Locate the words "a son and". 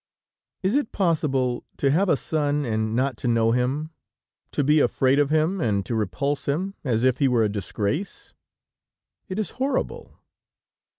2.09-2.95